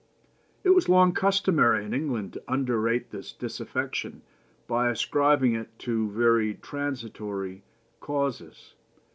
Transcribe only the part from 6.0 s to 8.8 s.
very transitory causes.